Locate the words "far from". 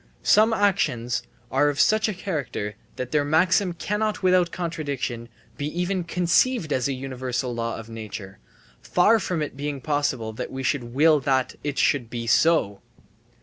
8.81-9.43